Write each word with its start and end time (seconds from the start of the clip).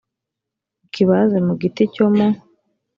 ukibaze 0.85 1.37
mu 1.45 1.53
giti 1.61 1.83
cyo 1.93 2.07
mu 2.15 2.27